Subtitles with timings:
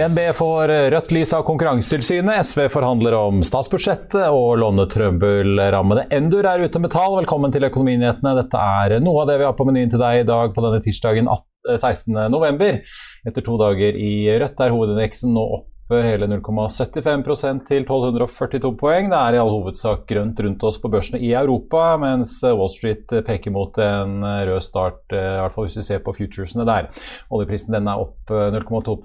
[0.00, 2.46] DNB får rødt lys av Konkurransetilsynet.
[2.46, 7.18] SV forhandler om statsbudsjettet, og lånetrøbbelrammede Endur er ute med tall.
[7.18, 8.32] Velkommen til Økonominyhetene.
[8.38, 10.80] Dette er noe av det vi har på menyen til deg i dag på denne
[10.86, 12.80] tirsdagen 16.11.
[13.28, 19.08] Etter to dager i rødt er hovedindeksen nå opp hele 0,75% til 1242 poeng.
[19.10, 23.10] Det er i all hovedsak grønt rundt oss på børsene i Europa, mens Wall Street
[23.26, 26.92] peker mot en rød start, i hvert fall hvis vi ser på futuresene der.
[27.34, 28.96] Oljeprisen den er opp 0,2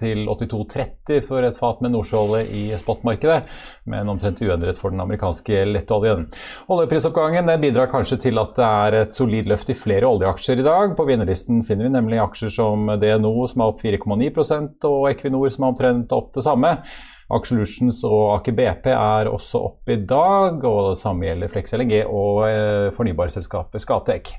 [0.00, 3.44] til 82,30 for et fat med nordsjøolje i spotmarkedet,
[3.90, 6.26] men omtrent uendret for den amerikanske lettoljen.
[6.72, 10.96] Oljeprisoppgangen bidrar kanskje til at det er et solid løft i flere oljeaksjer i dag.
[10.98, 15.66] På vinnerlisten finner vi nemlig aksjer som DNO som er opp 4,9% og Equinor som
[15.66, 16.76] er omtrent opp det samme.
[17.30, 22.00] Aksjelutions og Aker BP er også opp i dag, og det samme gjelder Flex LNG
[22.02, 24.32] og eh, fornybarselskapet Skatek.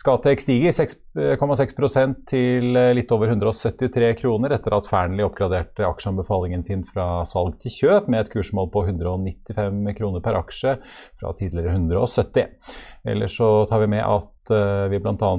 [0.00, 7.20] Skatek stiger 6,6% til litt over 173 kroner etter at Fearnley oppgraderte aksjeanbefalingen sin fra
[7.28, 10.78] salg til kjøp med et kursmål på 195 kroner per aksje
[11.20, 12.72] fra tidligere 170.
[13.12, 15.32] Ellers så tar vi med at uh, vi bl.a.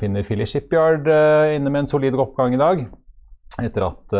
[0.00, 1.06] finner Philly Shipyard
[1.54, 2.88] inne med en solid oppgang i dag
[3.58, 4.12] etter at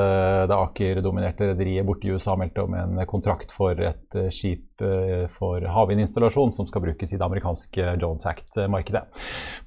[0.51, 5.65] det Aker-dominerte rederiet borte i USA meldte om en kontrakt for et skip uh, for
[5.65, 9.05] havvindinstallasjon som skal brukes i det amerikanske Jones Act-markedet.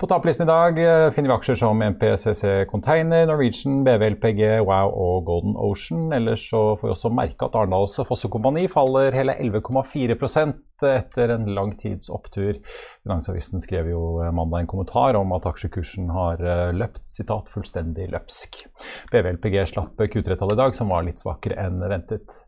[0.02, 0.80] På topplisten i dag
[1.16, 6.10] finner vi aksjer som MPCC Container, Norwegian, BVLPG, Wow og Golden Ocean.
[6.16, 11.76] Ellers så får vi også merke at Arendals Fossekompani faller hele 11,4% etter en lang
[11.78, 12.58] tids opptur.
[13.04, 14.02] Finansavisen skrev jo
[14.34, 16.42] mandag en kommentar om at aksjekursen har
[16.74, 18.64] løpt sitat, 'fullstendig løpsk'.
[19.14, 22.42] BVLPG slapp Q3-tallet i dag, som var litt svakere enn ventet.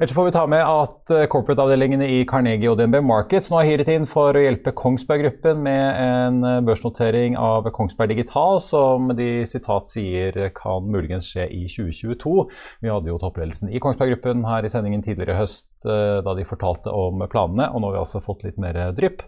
[0.00, 3.90] Ellers får vi ta med at corporate-avdelingene i Carnegie og DNB Markets nå har hyret
[3.92, 9.92] inn for å hjelpe Kongsberg Gruppen med en børsnotering av Kongsberg Digital, som de sitat
[9.92, 12.32] sier kan muligens skje i 2022.
[12.80, 16.44] Vi hadde jo toppledelsen i Kongsberg Gruppen her i sendingen tidligere i høst da de
[16.44, 19.22] fortalte om planene, og nå har vi altså fått litt mer drypp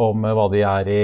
[0.00, 1.00] om hva de i,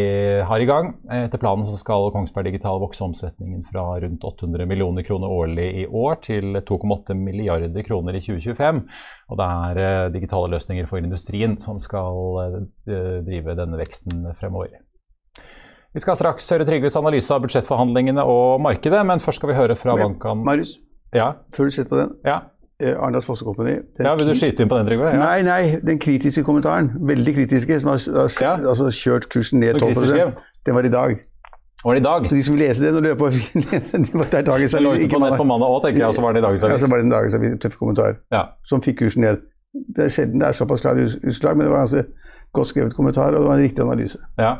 [0.48, 0.92] har i gang.
[1.12, 5.86] Etter planen så skal Kongsberg Digital vokse omsetningen fra rundt 800 millioner kroner årlig i
[5.86, 8.82] år til 2,8 milliarder kroner i 2025.
[9.30, 9.50] Og det
[9.82, 14.78] er digitale løsninger for industrien som skal drive denne veksten fremover.
[15.96, 19.76] Vi skal straks høre Trygves analyse av budsjettforhandlingene og markedet, men først skal vi høre
[19.80, 20.74] fra bankene Marius,
[21.16, 22.10] Ja, før du setter på den.
[22.26, 22.40] ja.
[22.80, 23.78] Eh, Arendals Fossekompani.
[23.98, 25.06] ja vil du skyte inn på den, Trygve?
[25.08, 25.16] Ja.
[25.16, 28.50] Nei, nei, den kritiske kommentaren, veldig kritiske, som har, har Ja.
[28.68, 30.32] altså, kjørt kursen ned Som Christer 12 skrev.
[30.66, 31.16] den var i dag.
[31.84, 32.26] Var det i dag?
[32.26, 34.90] Så de som vil lese den og løpe og lese den, det var dagens lå
[34.92, 35.68] avis, ute på nett på mandag.
[35.72, 36.72] òg, tenker jeg, og så var den i dagens avis.
[36.72, 38.42] Ja, så var det en dagens avis, tøff kommentar, Ja.
[38.68, 39.40] som fikk kursen ned.
[39.96, 42.04] Det er sjelden det er såpass klare utslag, men det var ganske
[42.52, 44.18] godt skrevet kommentar, og det var en riktig analyse.
[44.38, 44.54] ja.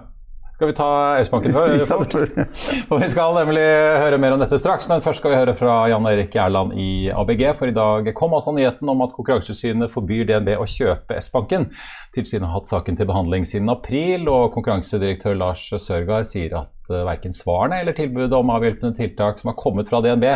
[0.56, 0.88] Skal vi ta
[1.20, 1.68] S-banken før?
[1.76, 2.46] Ja, det var-
[2.94, 3.64] Og vi skal nemlig
[4.00, 7.10] høre mer om dette straks, men først skal vi høre fra Jan Erik Gjerland i
[7.12, 7.42] ABG.
[7.58, 11.68] For i dag kom altså nyheten om at Konkurransetilsynet forbyr DNB å kjøpe S-banken.
[12.16, 17.02] Tilsynet har hatt saken til behandling siden april, og konkurransedirektør Lars Sørgaard sier at uh,
[17.08, 20.26] verken svarene eller tilbudet om avhjelpende tiltak som har kommet fra DNB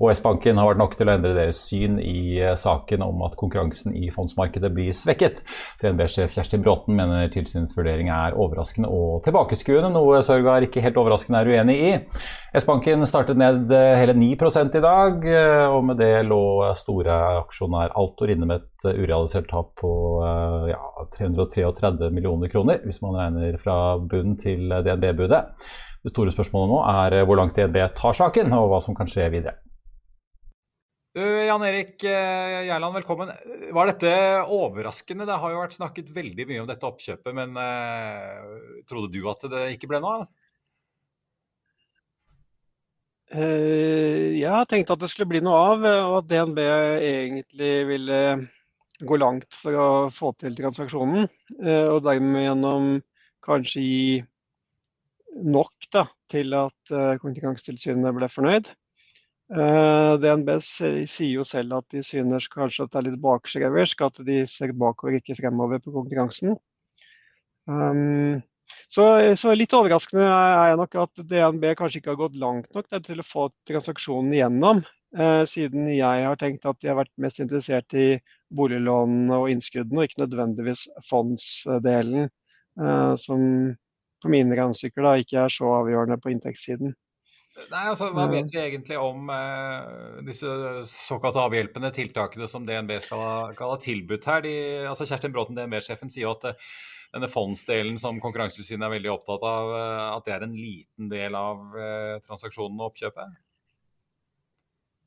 [0.00, 3.36] og S-banken har vært nok til å endre deres syn i uh, saken om at
[3.40, 5.42] konkurransen i fondsmarkedet blir svekket.
[5.82, 11.52] DNB-sjef Kjerstin Bråten mener tilsynsvurderingen er overraskende og tilbakeskuende, noe Sørgaard ikke helt overraskende er
[11.54, 11.92] uenig i.
[12.54, 17.96] S-banken startet ned uh, hele 9 i dag, uh, og med det lå store aksjonær
[17.98, 19.90] Altor inne med et uh, urealisert tap på
[20.70, 20.78] ja,
[21.16, 25.40] 333 millioner kroner, hvis man regner fra bunnen til DNB-budet.
[26.04, 29.26] Det store spørsmålet nå er hvor langt DNB tar saken, og hva som kan skje
[29.34, 29.58] videre.
[31.14, 33.34] Du, Jan Erik Gjerland, velkommen.
[33.74, 34.14] Var dette
[34.46, 35.26] overraskende?
[35.26, 39.42] Det har jo vært snakket veldig mye om dette oppkjøpet, men uh, trodde du at
[39.50, 40.26] det ikke ble noe av?
[43.34, 48.20] Uh, jeg har tenkt at det skulle bli noe av, og at DNB egentlig ville
[49.04, 51.26] gå langt for å få til transaksjonen.
[51.58, 52.88] Uh, og dermed gjennom
[53.44, 54.06] kanskje gi
[55.44, 58.68] nok da, til at Konkurransetilsynet ble fornøyd.
[59.50, 64.38] DNB sier jo selv at de synes kanskje at det er litt bakskreversk, at de
[64.48, 66.54] ser bakover, ikke fremover på konkurransen.
[67.66, 68.40] Um,
[68.88, 69.04] så,
[69.38, 73.22] så, litt overraskende er jeg nok at DNB kanskje ikke har gått langt nok til
[73.22, 74.84] å få transaksjonen igjennom.
[75.18, 78.18] eh, siden jeg har tenkt at de har vært mest interessert i
[78.54, 82.28] boliglånene og innskuddene, og ikke nødvendigvis fondsdelen,
[82.80, 83.40] eh, som
[84.24, 86.94] på mine regnestykker ikke er så avgjørende på inntektssiden.
[87.70, 90.48] Nei, altså, Hva vet vi egentlig om eh, disse
[90.90, 94.42] såkalte avhjelpende tiltakene som DNB skal ha, skal ha tilbudt her?
[94.42, 94.54] De,
[94.90, 96.74] altså Kjerstin Bråten, DNB-sjefen, sier jo at uh,
[97.14, 101.38] denne fondsdelen som Konkurransetilsynet er veldig opptatt av, uh, at det er en liten del
[101.38, 101.64] av
[102.26, 103.40] transaksjonen og oppkjøpet?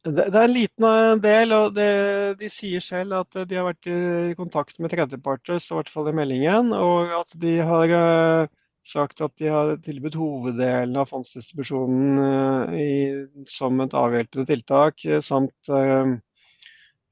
[0.07, 1.89] Det, er en liten del, og det,
[2.39, 6.15] de sier selv at de har vært i kontakt med tredjeparter, i hvert fall i
[6.15, 7.91] meldingen, og at de har
[8.87, 12.91] sagt at de har tilbudt hoveddelen av fondsdistribusjonen eh, i,
[13.51, 15.71] som et avhjelpende tiltak, eh, samt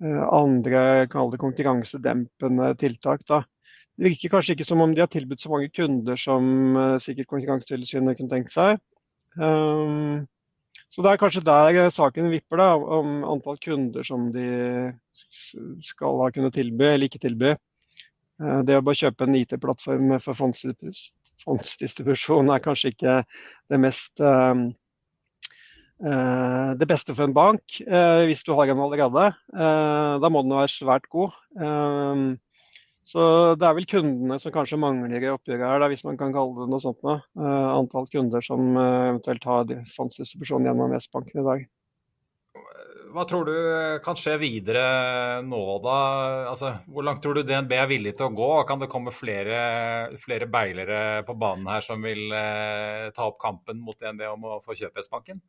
[0.06, 3.21] andre konkurransedempende tiltak.
[3.30, 3.38] Da.
[3.95, 6.44] Det virker kanskje ikke som om de har tilbudt så mange kunder som
[6.75, 8.80] uh, sikkert Konkurransetilsynet kunne tenkt seg.
[9.39, 10.25] Um,
[10.92, 14.45] så det er kanskje der saken vipper, da, om antall kunder som de
[15.83, 17.51] skal ha kunnet tilby eller ikke tilby.
[18.36, 23.13] Det å bare kjøpe en IT-plattform for fondsdistribusjon er kanskje ikke
[23.71, 24.56] det mest uh,
[26.03, 29.25] uh, det beste for en bank, uh, hvis du har en allerede.
[29.56, 31.31] da må den være svært god.
[33.06, 33.22] Så
[33.60, 36.57] det er vel kundene som kanskje mangler i oppgjøret her, da, hvis man kan kalle
[36.63, 37.04] det noe sånt.
[37.06, 37.19] Nå.
[37.38, 41.68] antall kunder som eventuelt har fondsdistribusjon gjennom S-banken i dag.
[43.16, 43.56] Hva tror du
[44.04, 44.81] kan skje videre
[45.48, 46.00] nå, da?
[46.52, 48.50] Altså, hvor langt tror du DNB er villig til å gå?
[48.68, 53.80] Kan det komme flere, flere beilere på banen her som vil eh, ta opp kampen
[53.80, 55.40] mot DNB om å få kjøpe S-banken?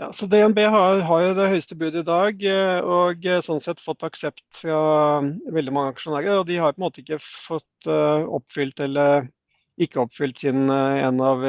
[0.00, 3.60] Ja, så DNB har, har, jo det høyeste budet i dag, eh, og eh, sånn
[3.60, 5.20] sett fått aksept fra
[5.52, 6.40] veldig mange aksjonærer.
[6.40, 9.28] Og de har på en måte ikke fått uh, oppfylt eller
[9.80, 11.44] ikke oppfylt sin, en av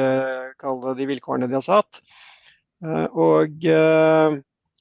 [0.96, 2.00] de vilkårene de har satt.
[2.82, 4.32] Eh, og eh,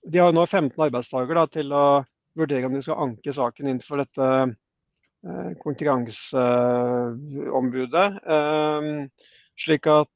[0.10, 2.04] de har nå 15 arbeidsdager da, til å
[2.40, 8.08] vurdere om de skal anke saken innenfor dette eh, konkurranseombudet.
[9.62, 10.16] Slik at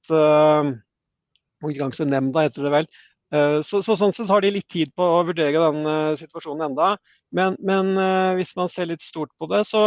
[1.61, 2.87] Konkurransenemnda heter det vel.
[3.33, 6.91] Så, så, sånn sett har de litt tid på å vurdere den situasjonen enda.
[7.35, 7.89] Men, men
[8.37, 9.81] hvis man ser litt stort på det, så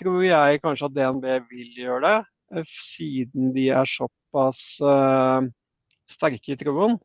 [0.00, 2.62] tror jeg kanskje at DNB vil gjøre det.
[2.86, 4.62] Siden de er såpass
[6.14, 6.96] sterke i troen.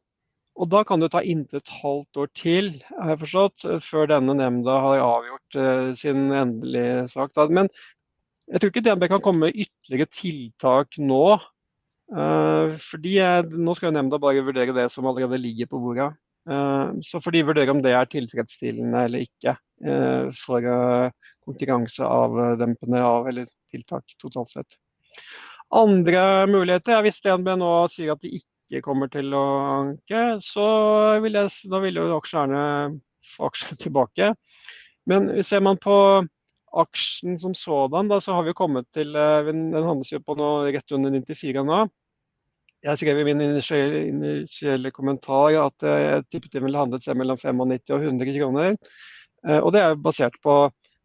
[0.60, 4.36] Og da kan det ta inntil et halvt år til har jeg forstått, før denne
[4.36, 5.60] nemnda har avgjort
[6.00, 7.32] sin endelige sak.
[7.48, 7.72] Men
[8.50, 11.38] jeg tror ikke DNB kan komme med ytterligere tiltak nå.
[12.10, 13.20] Uh, fordi
[13.54, 16.12] Nå skal nemnda bare vurdere det som allerede ligger på bordet.
[16.50, 19.58] Uh, så får de vurdere om det er tilfredsstillende eller ikke
[20.36, 20.66] for
[21.48, 24.76] konkurranseavdempende av eller tiltak totalt sett.
[25.72, 29.44] Andre muligheter er hvis DNB nå sier at de ikke kommer til å
[29.78, 30.66] anke, så
[31.24, 32.64] vil, jeg, da vil jo aksjerne
[33.36, 34.34] få aksjene tilbake.
[35.10, 35.96] Men ser man på
[36.80, 40.70] aksjen som sådan, da, så har vi kommet til eh, Den handles jo på noe
[40.74, 41.80] rett under 94 nå.
[42.86, 47.92] Jeg skrev i min initielle kommentar at jeg tippet den ville handlet seg mellom 95
[47.96, 48.78] og 100 kroner.
[49.48, 50.56] Eh, og det er basert på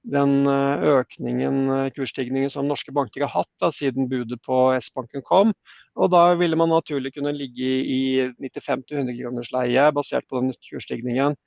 [0.04, 5.24] den eh, økningen, eh, kursstigningen som norske banker har hatt da, siden budet på S-banken
[5.24, 5.54] kom.
[5.96, 8.00] Og da ville man naturlig kunne ligge i
[8.42, 11.38] 95-100 kroners leie basert på den kursstigningen.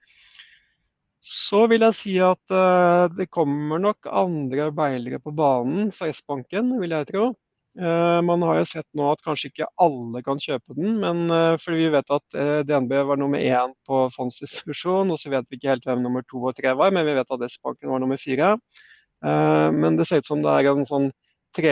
[1.27, 6.77] Så vil jeg si at uh, det kommer nok andre beilere på banen for S-banken,
[6.79, 7.25] vil jeg tro.
[7.77, 11.59] Uh, man har jo sett nå at kanskje ikke alle kan kjøpe den, men uh,
[11.61, 15.59] fordi vi vet at uh, DNB var nummer én på fondsdistribusjon, og så vet vi
[15.59, 18.17] ikke helt hvem nummer to og tre var, men vi vet at S-banken var nummer
[18.17, 18.55] fire.
[19.21, 21.07] men det ser ut som det er en sånn
[21.57, 21.71] tre,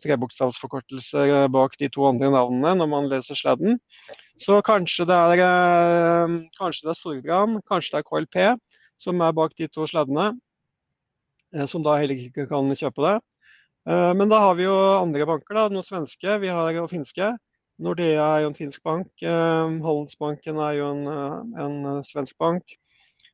[0.00, 3.76] trebokstavsforkortelse bak de to andre navnene når man leser sladden.
[4.40, 8.38] Så kanskje det er, kanskje det er Storbrann, kanskje det er KLP
[8.96, 10.32] som er bak de to sladdene,
[11.68, 13.18] som da heller ikke kan kjøpe det.
[13.88, 17.32] Eh, men da har vi jo andre banker, da, noen svenske vi har, og finske.
[17.80, 19.08] Nordea er jo en finsk bank.
[19.24, 21.06] Handelsbanken er jo en,
[21.64, 22.74] en svensk bank.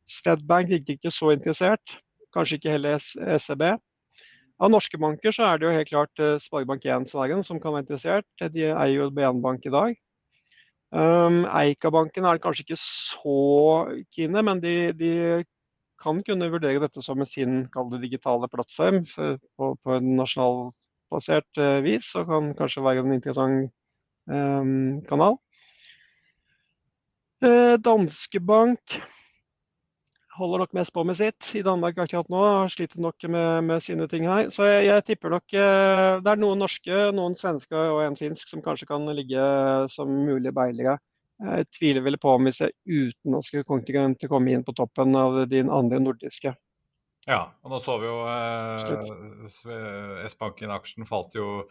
[0.06, 1.96] Swedbank virker ikke så interessert.
[2.30, 3.02] Kanskje ikke heller
[3.42, 3.64] SEB.
[4.56, 8.28] Av norske banker så er det jo helt klart Sparebank1 Sverige som kan være interessert.
[8.54, 9.98] De eier jo BN Bank i dag.
[10.94, 13.38] Um, Eika-banken er kanskje ikke så
[14.14, 15.10] kine, men de, de,
[16.06, 17.64] kan kunne vurdere dette som sin
[18.02, 23.74] digitale plattform på, på en nasjonalbasert uh, vis, og kan kanskje være en interessant
[24.30, 25.40] um, kanal.
[27.44, 29.00] Uh, Danske Bank
[30.36, 32.42] holder nok mest på med sitt i Danmark akkurat nå.
[32.72, 34.50] Sliter nok med, med sine ting her.
[34.52, 38.52] Så jeg, jeg, tipper nok eh, det er noen norske, noen svenske og en finsk
[38.52, 39.46] som kanskje kan ligge
[39.92, 40.98] som mulige beilere.
[41.36, 45.60] Jeg tviler vel på om vi ser utenlandske kontingenter komme inn på toppen av de
[45.64, 46.54] andre nordiske.
[47.26, 51.64] Ja, og nå så vi jo eh, S-banken-aksjen falt jo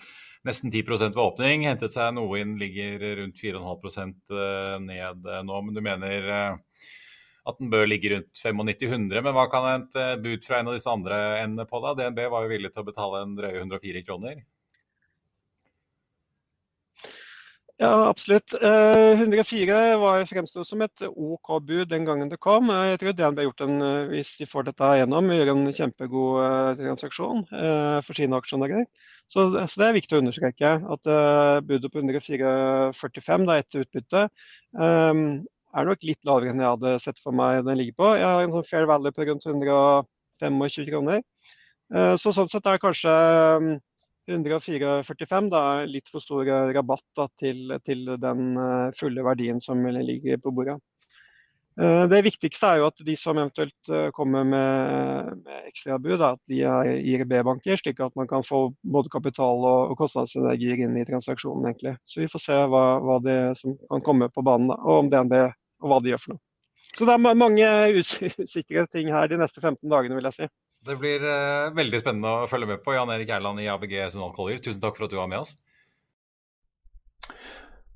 [0.46, 1.64] nesten 10 ved åpning.
[1.70, 5.62] Hentet seg noe inn, ligger rundt 4,5 eh, ned nå.
[5.64, 6.90] Men du mener eh,
[7.46, 9.22] at den bør ligge rundt 9500.
[9.22, 11.96] Men hva kan et eh, bud fra en av disse andre endene på da?
[11.98, 14.44] DNB var jo villig til å betale en drøye 104 kroner.
[17.78, 18.54] Ja, absolutt.
[18.54, 22.70] 104 eh, var fremsto som et OK bud den gangen det kom.
[22.72, 23.82] Eh, jeg tror DNB har gjort en,
[24.14, 28.86] hvis de får dette gjennom, gjør en kjempegod transaksjon for sine aksjonærer.
[29.28, 31.12] Så, så, det er viktig å understreke at
[31.68, 34.24] budet på 104,45 etter utbytte
[35.76, 38.12] er nok litt lavere enn jeg hadde sett for meg den ligger på.
[38.16, 41.24] Jeg har en sånn fair value på rundt 125 kroner.
[41.94, 43.16] Eh, så sånn sett er kanskje
[44.32, 50.40] 104,45 da, litt for stor rabatt da, til, til, den eh, fulle verdien som ligger
[50.42, 50.78] på bordet.
[51.82, 56.64] Eh, det viktigste er jo at de som eventuelt kommer med, med ekstrabud, at de
[56.66, 61.70] er IRB-banker, slik at man kan få både kapital og, og kostnadsenergier inn i transaksjonen.
[61.70, 61.98] egentlig.
[62.06, 65.14] Så vi får se hva, hva det som kan komme på banen, da, og om
[65.14, 66.46] DNB og hva de gjør for noe.
[66.96, 70.48] Så det er mange usikre ting her de neste 15 dagene, vil jeg si.
[70.86, 72.94] Det blir uh, veldig spennende å følge med på.
[72.94, 75.56] Jan Erik Erland i ABG Sundal Collier, tusen takk for at du var med oss.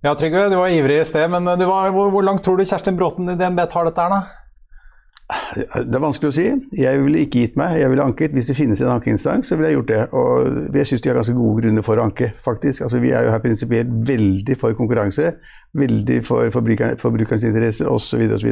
[0.01, 2.97] Ja, Trygve, du var ivrig i sted, men var, hvor, hvor, langt tror du Kjerstin
[2.97, 5.59] Bråten i DNB tar dette her, da?
[5.59, 6.45] Det er vanskelig å si.
[6.79, 7.75] Jeg ville ikke gitt meg.
[7.77, 8.33] Jeg ville anket.
[8.33, 9.99] Hvis det finnes en ankeinstans, så ville jeg gjort det.
[10.17, 12.87] Og jeg syns de har ganske gode grunner for å anke, faktisk.
[12.87, 15.35] Altså, vi er jo her prinsipielt veldig for konkurranse.
[15.77, 18.25] Veldig for forbrukernes interesser osv.
[18.39, 18.49] osv.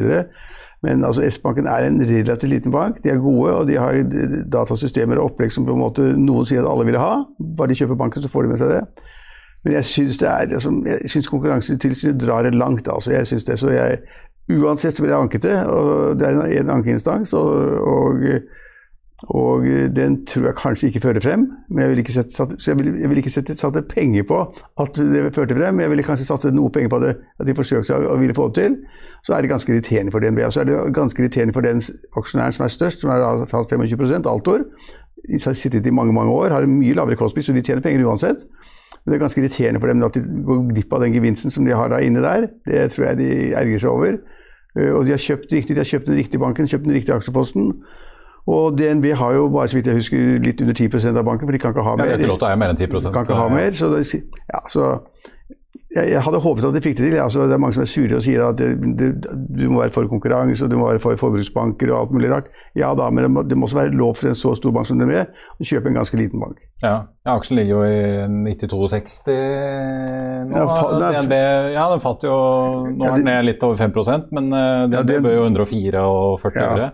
[0.86, 3.00] Men altså, S-banken er en relativt liten bank.
[3.02, 3.98] De er gode, og de har
[4.52, 7.24] datasystemer og opplegg som på en måte noen sier at alle vil ha.
[7.58, 9.08] Bare de kjøper banken, så får de med seg det.
[9.66, 12.88] Men jeg syns altså, Konkurransetilsynet drar det langt.
[12.88, 13.98] altså, jeg synes det, så jeg
[14.48, 17.34] Uansett så blir jeg anket det, og det er en ankeinstans.
[17.36, 17.50] Og,
[17.84, 18.22] og,
[19.26, 19.64] og,
[19.96, 21.48] den tror jeg kanskje ikke fører frem.
[21.68, 24.44] Men jeg ville ikke, sette, jeg ville, jeg ville ikke sette, satte penger på
[24.78, 25.80] at det førte frem.
[25.82, 28.62] Jeg ville kanskje satt noe penger på det, at de forsøkte å ville få det
[28.62, 28.76] til.
[29.26, 30.38] Så er det ganske irriterende for DNB.
[30.46, 31.82] Og så er det ganske irriterende for den
[32.20, 34.64] aksjonæren som er størst, som er 25% Altor.
[35.26, 38.06] De har sittet i mange mange år, har mye lavere kostpris, så de tjener penger
[38.06, 38.46] uansett.
[39.02, 41.66] Men det er ganske irriterende for dem at de går glipp av den gevinsten som
[41.66, 42.52] de har da inne der.
[42.68, 44.18] Det tror jeg de erger seg over.
[44.78, 47.18] Eh, og de har kjøpt riktig, de har kjøpt den riktige banken, kjøpt den riktige
[47.18, 47.72] aksjeposten.
[48.48, 51.52] Og DNB har jo bare så vidt jeg husker litt under 10% av banken, for
[51.52, 52.14] de kan ikke ha mer.
[52.14, 54.06] Ja, det er mer enn 10 De kan ikke ha mer, så, det,
[54.48, 54.94] ja, så
[55.88, 57.16] jeg, jeg, hadde håpet at de fikk det til.
[57.20, 59.08] Altså, det er mange som er sure og sier at det, det,
[59.56, 62.50] du må være for konkurranse og du må være for forbruksbanker og alt mulig rart.
[62.76, 64.88] Ja da, men det må, det må også være lov for en så stor bank
[64.88, 66.60] som DNB å kjøpe en ganske liten bank.
[66.84, 66.94] Ja,
[67.26, 69.30] ja aksjen ligger jo i 92,60
[70.52, 70.64] nå.
[70.64, 71.36] Ja, DNB
[71.74, 72.36] ja, den falt jo
[72.92, 76.36] Nå er den ned litt over 5% men uh, DNB ja, bør jo 104 og
[76.44, 76.90] 40 ja.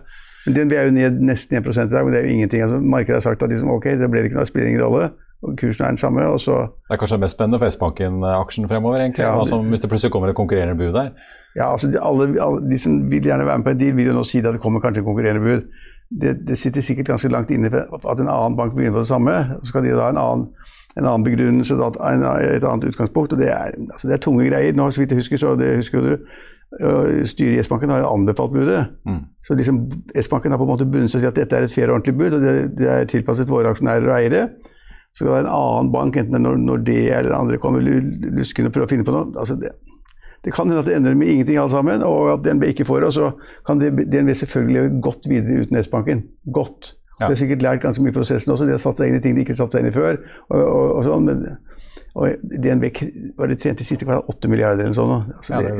[0.47, 0.55] Øre.
[0.55, 2.61] DNB er jo ned nesten 1 i dag, men det er jo ingenting.
[2.61, 5.09] Altså, markedet har sagt at liksom, ok, det ble det ikke noe, spiller ingen rolle.
[5.45, 6.25] og Kursen er den samme.
[6.25, 6.59] og så...
[6.89, 9.25] Det er kanskje mest spennende for S-banken-aksjen fremover, egentlig.
[9.25, 11.09] Ja, altså, hvis det plutselig kommer et konkurrerende bud der.
[11.55, 14.09] Ja, altså de, alle, alle, de som vil gjerne være med på en deal, vil
[14.11, 15.61] jo nå si at det kommer kanskje et konkurrerende bud.
[16.21, 19.31] Det, det, sitter sikkert ganske langt inne at en annen bank begynner på det samme.
[19.63, 20.49] Så skal de da ha en annen,
[20.97, 23.33] en annen begrunnelse, et annet utgangspunkt.
[23.33, 24.75] og Det er, altså det er tunge greier.
[24.75, 26.17] Nå, så vidt jeg husker, så det husker du,
[26.75, 28.81] Styret i S-banken har jo anbefalt budet.
[29.07, 29.21] Mm.
[29.47, 29.81] Så liksom
[30.19, 32.17] S-banken har på en måte bundet seg til at dette er et fair og ordentlig
[32.19, 34.45] bud, og det, det, er tilpasset våre aksjonærer og eiere.
[35.15, 38.71] Så skal det være en annen bank, enten når, når det eller andre kommer luskende
[38.71, 39.29] og prøver å finne på noe.
[39.39, 39.71] Altså det,
[40.43, 43.05] det kan hende at det ender med ingenting alle sammen, og at DNB ikke får
[43.05, 43.13] det.
[43.13, 43.31] Og så
[43.67, 46.25] kan DNB selvfølgelig godt videre uten S-banken.
[46.53, 46.91] Godt.
[47.21, 47.29] Ja.
[47.29, 48.67] De har sikkert lært ganske mye i prosessen også.
[48.67, 50.19] De har satt seg inn i ting de ikke satte seg inn i før.
[50.51, 51.45] og, og, og sånn, men
[52.15, 52.85] og DNB
[53.35, 55.31] var det tjente siste kvartal 8 milliarder eller sånn.
[55.35, 55.73] Altså, ja, det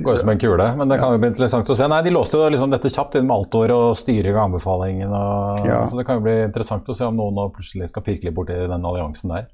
[0.00, 1.88] går, jo som en kule, men det kan jo bli interessant å se.
[1.92, 5.12] Nei, De låste jo liksom dette kjapt inn med altår og styring og anbefalingen.
[5.12, 5.82] Og, ja.
[5.84, 8.56] Så det kan jo bli interessant å se om noen plutselig skal pirke litt borti
[8.56, 9.50] den alliansen der.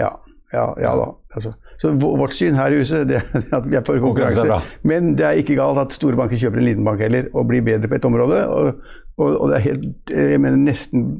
[0.00, 0.14] Ja,
[0.54, 1.06] Ja, ja da.
[1.34, 1.50] Altså.
[1.82, 4.40] Så vårt syn her i huset det er at vi er for konkurranse.
[4.40, 7.48] Konkurranse Men det er ikke galt at store banker kjøper en liten bank heller, og
[7.50, 8.44] blir bedre på et område.
[8.48, 8.84] Og,
[9.18, 11.10] og, og det er helt, jeg mener nesten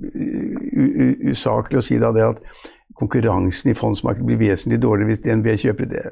[1.34, 5.90] usaklig å si da det at konkurransen i fondsmarkedet blir vesentlig dårligere hvis DNB kjøper
[5.90, 6.04] det.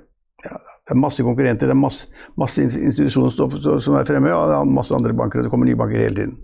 [0.43, 2.09] Ja, det er masse konkurrenter, det er masse,
[2.39, 5.79] masse institusjoner som er fremme, og det er masse andre banker, og det kommer nye
[5.79, 6.39] banker hele tiden.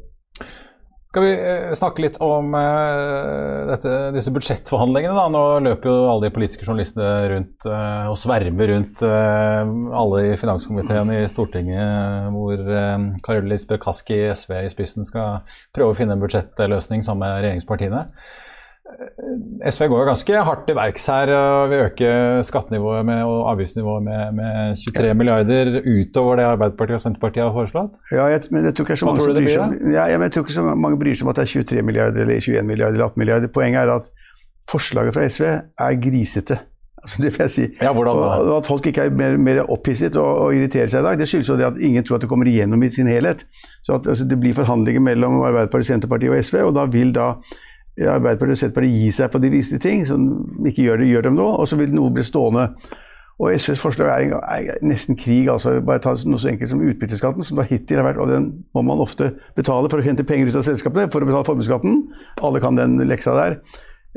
[1.09, 5.14] Skal vi eh, snakke litt om uh, dette, disse budsjettforhandlingene?
[5.16, 5.25] da?
[5.33, 11.14] Nå løper jo alle de politiske journalistene rundt uh, og svermer rundt alle i finanskomiteen
[11.16, 12.61] i Stortinget, hvor
[13.25, 17.40] Karol Lisbeth Kaski i SV i spissen skal prøve å finne en budsjettløsning sammen med
[17.40, 18.04] regjeringspartiene.
[19.68, 22.11] SV går ganske hardt til verks her og vil øke
[22.47, 27.99] skattenivået med, og avgiftsnivået med, med 23 milliarder utover det Arbeiderpartiet og Senterpartiet har foreslått.
[28.12, 30.57] Ja, jeg, men jeg tror ikke så mange tror blir, om, ja, jeg tror ikke
[30.57, 33.23] så mange bryr seg om at det er 23 milliarder eller 21 milliarder eller 18
[33.25, 33.52] milliarder.
[33.59, 34.11] Poenget er at
[34.71, 36.59] forslaget fra SV er grisete.
[36.99, 37.66] Altså, det vil jeg si.
[37.83, 38.26] Ja, hvordan da?
[38.40, 41.21] Og, og At folk ikke er mer, mer opphisset og, og, irriterer seg i dag,
[41.21, 43.47] det skyldes jo det at ingen tror at det kommer igjennom i sin helhet.
[43.87, 47.33] Så at altså, Det blir forhandlinger mellom Arbeiderpartiet, Senterpartiet og SV, og da vil da
[48.06, 50.24] Arbeiderpartiet og Senterpartiet gi seg på de viste ting, som
[50.66, 52.68] ikke gjør det, gjør dem nå, og så vil noe bli stående.
[53.38, 55.46] Og SVs forslag er, er, nesten krig.
[55.50, 58.48] altså Bare ta noe så enkelt som utbytteskatten, som da hittil har vært, og den
[58.74, 62.00] må man ofte betale for å hente penger ut av selskapene for å betale formuesskatten.
[62.42, 63.60] Alle kan den leksa der.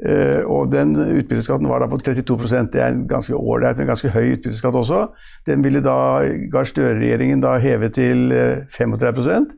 [0.01, 4.09] Uh, og den utbytteskatten var da på 32 Det er en ganske ålreit, men ganske
[4.09, 5.03] høy utbytteskatt også.
[5.45, 9.51] Den ville da Gahr Støre-regjeringen da heve til uh, 35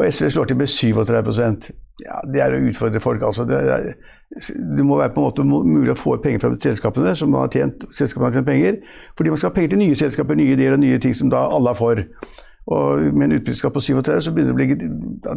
[0.00, 3.44] og SV slår til med 37 ja, Det er å utfordre folk, altså.
[3.44, 3.90] Det, er,
[4.56, 7.84] det, må være på en måte mulig å få penger fra selskapene som har tjent,
[7.98, 8.78] selskapene har tjent penger.
[9.18, 11.44] Fordi man skal ha penger til nye selskaper, nye ideer og nye ting som da
[11.52, 12.00] alle er for.
[12.70, 14.90] Og med en utbytteskatt på 37 så begynner det å bli,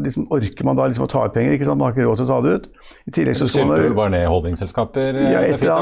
[0.05, 1.55] liksom, orker man da liksom å ta ut penger.
[1.57, 1.81] ikke sant?
[1.81, 2.67] Man har ikke råd til å ta det ut.
[3.09, 3.85] I tillegg så skal man...
[3.97, 5.19] bare ned holdingselskaper?
[5.23, 5.79] Ja, et, ja.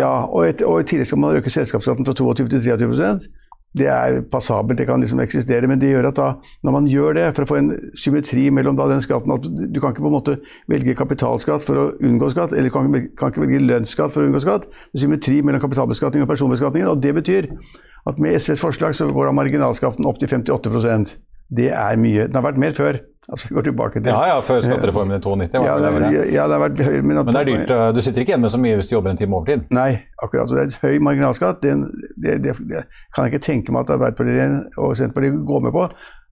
[0.00, 3.28] ja og, et, og, i tillegg skal man øke selskapsskatten fra 22 til 23
[3.78, 5.68] det er passabelt, det kan liksom eksistere.
[5.70, 6.28] Men det gjør at da,
[6.66, 9.94] når man gjør det, for å få en symmetri mellom den skatten at Du kan
[9.94, 10.38] ikke på en måte
[10.70, 14.42] velge kapitalskatt for å unngå skatt, eller kan, kan ikke velge lønnsskatt for å unngå
[14.44, 14.68] skatt.
[14.92, 16.90] Det er symmetri mellom kapitalbeskatning og personbeskatningen.
[16.92, 17.52] Og det betyr
[18.08, 21.16] at med SVs forslag så går da marginalskatten opp til 58%
[21.48, 22.26] Det er mye.
[22.28, 23.00] Den har vært mer før.
[23.28, 25.64] Altså, vi går tilbake til Ja, ja, før skattereformen i 92.
[25.66, 25.88] Ja, det,
[26.32, 27.02] ja, det har vært høyere.
[27.02, 27.96] Men, men, det er dyrt.
[27.96, 29.66] Du sitter ikke igjen med så mye hvis du jobber en time overtid?
[29.74, 29.90] Nei,
[30.22, 30.48] akkurat.
[30.48, 31.60] Det er et høy marginalskatt.
[31.60, 32.54] Det, det,
[33.12, 35.84] kan jeg ikke tenke meg at Arbeiderpartiet og Senterpartiet går med på.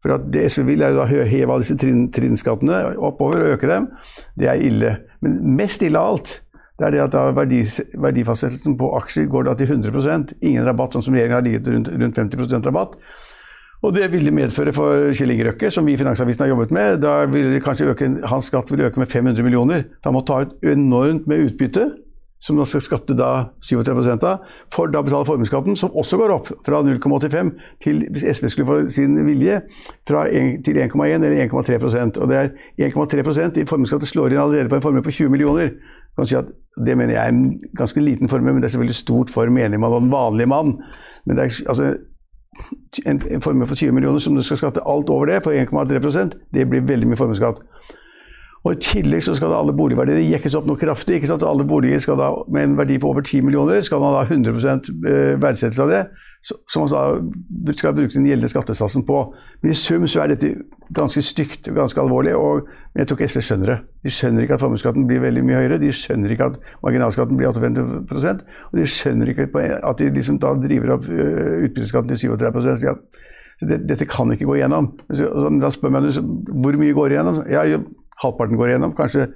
[0.05, 3.69] For det SV vil, er jo da heve alle disse trinn, trinnskattene oppover og øke
[3.69, 3.91] dem.
[4.39, 4.97] Det er ille.
[5.21, 6.39] Men mest ille av alt
[6.77, 7.63] det er det at verdi,
[7.97, 11.89] verdifastsettelsen på aksjer går da til 100% Ingen rabatt, sånn som regjeringen har ligget rundt,
[11.89, 12.99] rundt 50% rabatt.
[13.85, 17.03] Og det ville medføre for Kjell Inge Røkke, som vi i Finansavisen har jobbet med,
[17.05, 19.85] da ville kanskje øke, hans skatt ville øke med 500 millioner.
[20.05, 21.91] Da må ta ut enormt med utbytte,
[22.41, 23.31] som han skal skatte da
[23.65, 28.49] 37 av, for da betale formuesskatten, som også går opp fra 0,85 til, hvis SV
[28.53, 29.61] skulle få sin vilje,
[30.09, 32.53] fra 1, til 1,1 eller 1,3% Og det er
[32.91, 35.73] 1,3% i formuesskatt slår inn allerede på en formue på 20 millioner.
[36.17, 36.53] Kan si at
[36.87, 39.97] det mener jeg er en ganske liten formue, men det er selvfølgelig stort for menigmann
[39.97, 40.77] og den vanlige mann.
[41.27, 41.97] Men det er, altså,
[43.05, 46.37] en, en formue for 20 millioner som du skal skatte alt over det, for 1,3%
[46.55, 47.63] det blir veldig mye formuesskatt.
[48.67, 51.21] Og I tillegg så skal da alle boligverdier jekkes opp noe kraftig.
[51.21, 51.45] ikke sant?
[51.47, 54.57] Alle boliger skal da, med en verdi på over 10 millioner skal man ha 100
[54.59, 56.01] eh, verdsettelse av det
[56.47, 57.33] som man
[57.67, 59.19] da skal bruke den gjeldende skattesatsen på.
[59.63, 60.53] Men i sum så er dette
[60.95, 62.37] ganske stygt og ganske alvorlig.
[62.37, 63.79] og jeg tror ikke SV skjønner det.
[64.07, 65.81] De skjønner ikke at formuesskatten blir veldig mye høyere.
[65.83, 70.55] De skjønner ikke at marginalskatten blir 58% Og de skjønner ikke at de liksom da
[70.63, 72.97] driver opp øh, utbytteskatten til 37
[73.57, 74.91] så det, Dette kan ikke gå igjennom.
[75.09, 77.43] Da spør man hvor mye går igjennom.
[77.49, 77.65] Ja,
[78.23, 78.93] halvparten går igjennom.
[78.97, 79.31] Kanskje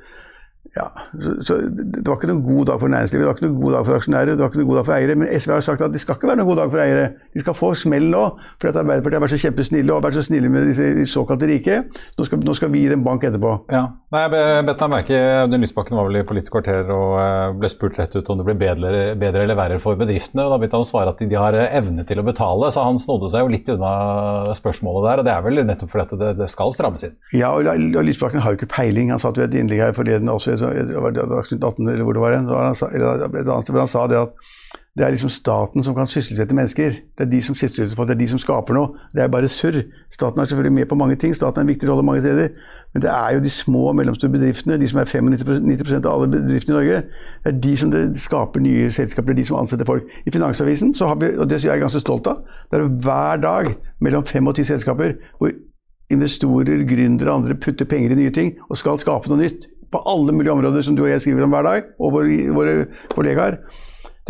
[0.76, 0.86] ja,
[1.22, 3.72] så, så, Det var ikke noen god dag for næringslivet, det var ikke noen god
[3.74, 5.16] dag for aksjonærer, det var ikke noen god dag for eiere.
[5.18, 7.06] Men SV har sagt at det skal ikke være noen god dag for eiere.
[7.34, 8.24] De skal få smell nå,
[8.60, 11.48] fordi at Arbeiderpartiet har vært så kjempesnille og vært så snille med disse, de såkalte
[11.50, 11.80] rike.
[12.18, 13.56] Nå skal, nå skal, vi gi dem bank etterpå.
[13.74, 17.52] Ja, Nei, jeg bet meg merke Audun Lysbakken var vel i Politisk kvarter og eh,
[17.60, 20.48] ble spurt rett ut om det blir bedre, bedre eller verre for bedriftene.
[20.48, 22.98] og Da begynte han å svare at de har evne til å betale, så han
[22.98, 25.22] snodde seg jo litt unna spørsmålet der.
[25.22, 27.14] og Det er vel nettopp fordi at det, det skal strammes inn.
[27.38, 29.14] Ja, og Lysbakken har jo ikke peiling.
[29.14, 32.48] Han satt ved et innlegg her forleden også Dagsnytt 18 eller hvor det var, en,
[32.50, 32.64] hvor
[33.80, 34.50] han sa det at
[34.98, 36.90] det er liksom staten som kan sysselsette mennesker.
[36.90, 38.98] Det er de som sysselsetter folk, det er de som skaper noe.
[39.14, 39.84] Det er bare surr.
[40.10, 42.48] Staten er selvfølgelig med på mange ting, staten har en viktig rolle mange steder.
[42.92, 46.28] Men det er jo de små og mellomstore bedriftene, de som er 95% av alle
[46.34, 47.02] bedriftene i Norge.
[47.44, 47.94] Det er de som
[48.26, 50.10] skaper nye selskaper, det er de som ansetter folk.
[50.26, 53.36] I Finansavisen, så har vi, og det er jeg ganske stolt av, det er hver
[53.46, 55.54] dag mellom fem og ti selskaper hvor
[56.10, 60.02] investorer, gründere og andre putter penger i nye ting og skal skape noe nytt på
[60.06, 62.74] alle mulige områder som du og jeg skriver om hver dag, og våre, våre
[63.14, 63.58] kollegaer.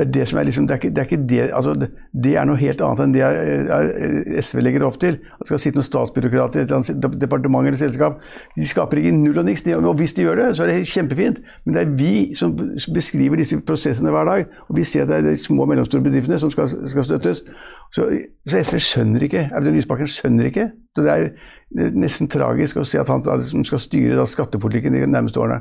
[0.01, 2.31] Det er det som er liksom, det er ikke det, er ikke det altså det,
[2.33, 5.19] er noe helt annet enn det er, er SV legger opp til.
[5.35, 8.23] At det skal sitte noen statsbyråkrater i et eller annet departement eller selskap.
[8.57, 9.67] De skaper ikke null og niks.
[9.77, 11.43] Og hvis de gjør det, så er det kjempefint.
[11.67, 12.55] Men det er vi som
[12.95, 14.57] beskriver disse prosessene hver dag.
[14.71, 17.45] Og vi ser at det er de små og mellomstore bedriftene som skal, skal støttes.
[17.93, 18.07] Så,
[18.49, 19.49] så, SV skjønner ikke.
[19.53, 20.71] Audun Lysbakken skjønner ikke.
[20.97, 25.61] Så det er nesten tragisk å se at han skal styre skattepolitikken de nærmeste årene.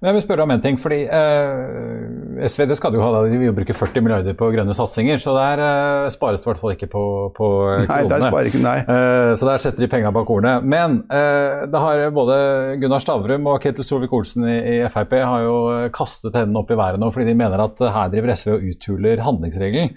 [0.00, 3.38] Men jeg vil spørre om en ting, fordi eh, SV det skal jo ha, de
[3.40, 6.60] vil jo bruke 40 milliarder på grønne satsinger, så der eh, spares det i hvert
[6.60, 7.04] fall ikke på,
[7.36, 7.86] på kronene.
[7.88, 8.76] Nei, der sparer ikke, nei.
[8.82, 10.58] Eh, så der setter de penga bak ordene.
[10.60, 12.36] Men eh, det har både
[12.82, 15.56] Gunnar Stavrum og Ketil Solvik-Olsen i, i, Frp har jo
[15.94, 19.24] kastet hendene opp i været nå, fordi de mener at her driver SV og uthuler
[19.24, 19.94] handlingsregelen.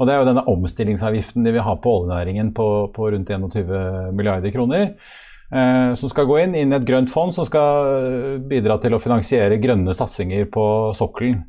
[0.00, 4.14] Og Det er jo denne omstillingsavgiften de vil ha på oljenæringen på, på rundt 21
[4.16, 4.94] milliarder kroner.
[5.52, 8.96] Eh, som skal gå inn, inn i et grønt fond som skal eh, bidra til
[8.96, 10.64] å finansiere grønne satsinger på
[10.96, 11.42] sokkelen.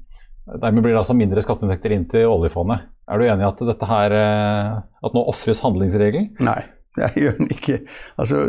[0.43, 2.83] Dermed blir det altså mindre skatteinntekter inn til oljefondet.
[3.07, 6.33] Er du enig i at dette her, eh, at nå ofres handlingsregelen?
[6.43, 6.59] Nei,
[7.05, 7.79] jeg gjør den ikke.
[8.19, 8.43] Altså,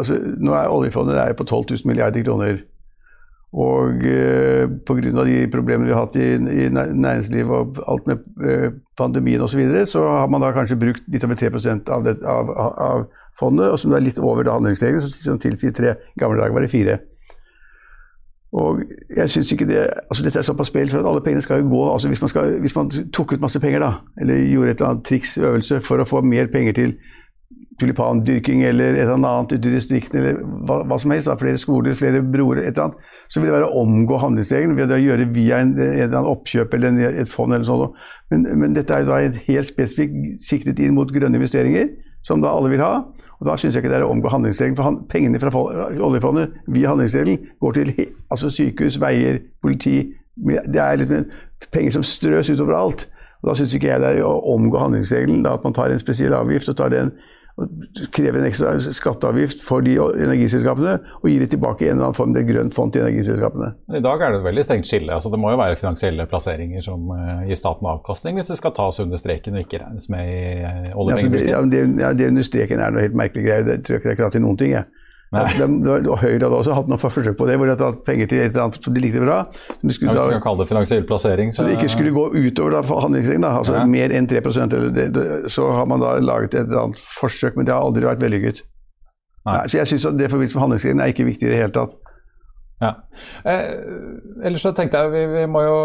[0.00, 2.58] altså, nå er oljefondet er på 12 000 milliarder kroner.
[3.48, 5.22] Og eh, pga.
[5.24, 9.62] de problemene vi har hatt i, i næringslivet og alt med eh, pandemien osv., så,
[9.62, 11.54] videre, så har man da kanskje brukt litt over 3
[11.86, 13.06] av, det, av, av
[13.38, 15.94] fondet, og som er litt over handlingsregelen, som tilsier tre.
[16.16, 16.98] I gamle dager var det fire.
[18.52, 18.80] Og
[19.16, 21.68] jeg synes ikke det, altså Dette er såpass spill, for at alle pengene skal jo
[21.68, 24.80] gå altså hvis man, skal, hvis man tok ut masse penger, da, eller gjorde et
[24.80, 26.94] eller annet triks, øvelse, for å få mer penger til
[27.78, 31.60] tulipandyrking eller et eller annet ute i distriktene, eller hva, hva, som helst, da, flere
[31.60, 35.00] skoler, flere broer, et eller annet, så vil det være å omgå handlingsregelen ved å
[35.02, 38.00] gjøre via en, en eller annen oppkjøp eller en, et fond eller sånt.
[38.32, 39.20] Men, men dette er jo da
[39.50, 41.92] helt spesifikt siktet inn mot grønne investeringer,
[42.26, 42.94] som da alle vil ha.
[43.40, 44.76] Og Da syns jeg ikke det er å omgå handlingsregelen.
[44.76, 47.92] For han, pengene fra oljefondet via handlingsregelen går til
[48.30, 51.24] altså sykehus, veier, politi Det er liksom
[51.74, 53.08] penger som strøs utover alt.
[53.42, 55.46] Og Da syns ikke jeg det er å omgå handlingsregelen.
[55.46, 57.12] At man tar en spesiell avgift og tar den
[58.14, 62.18] krever en ekstra skatteavgift for de energiselskapene og gir det tilbake i en eller annen
[62.18, 63.72] form til grønt fond til energiselskapene.
[63.98, 65.14] I dag er det et veldig strengt skille.
[65.14, 67.10] Altså, det må jo være finansielle plasseringer som
[67.48, 70.96] gir staten avkastning hvis det skal tas under streken og ikke regnes med i uh,
[71.00, 71.50] oljepengebruken.
[71.50, 73.66] Ja, det, ja, det, under streken er noe helt merkelig greier.
[73.66, 74.74] Det tror jeg ikke det er krav til noen ting.
[74.76, 75.07] Jeg.
[75.28, 78.40] Og Høyre hadde også hatt noen forsøk på det, hvor de hadde hatt penger til
[78.40, 79.42] et eller annet som de likte bra.
[79.68, 81.52] Som de skulle ja, hvis kalle det finansiell plassering.
[81.52, 83.84] Så, så det ikke skulle gå utover da, handlingsregelen, altså ja.
[83.88, 87.60] mer enn 3% eller det, det, Så har man da laget et eller annet forsøk,
[87.60, 88.64] men det har aldri vært vellykket.
[89.48, 91.96] Så jeg syns at det forbindelse med handlingsregelen er ikke viktig i det hele tatt.
[92.78, 92.92] Ja.
[93.42, 93.72] Eh,
[94.46, 95.78] ellers så tenkte jeg vi, vi, må jo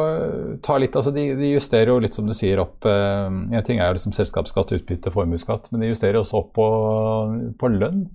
[0.61, 3.79] ta litt altså de, de, justerer jo litt som du sier opp eh, En ting
[3.81, 6.67] er jo liksom selskapsskatt, utbytte, formuesskatt, men de justerer også opp på,
[7.57, 8.05] på lønn.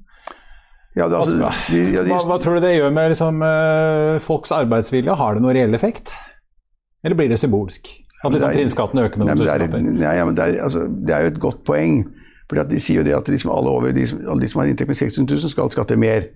[0.96, 1.36] Ja, det, altså,
[1.68, 5.14] de, ja, de, hva, hva, tror du det gjør med liksom, uh, folks arbeidsvilje?
[5.20, 6.14] Har det noen reell effekt?
[7.04, 7.90] Eller blir det symbolsk?
[8.24, 9.84] At liksom, trinnskatten øker med noen tusenlapper?
[10.02, 12.00] Ja, ja, det, er, altså, det er jo et godt poeng.
[12.48, 14.88] For De sier jo det at liksom alle, over, de, alle de som har inntekt
[14.88, 16.30] med 600 000, skal skatte mer.